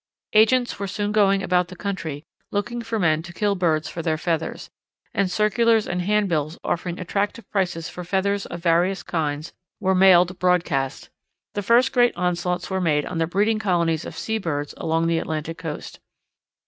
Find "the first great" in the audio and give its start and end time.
11.53-12.15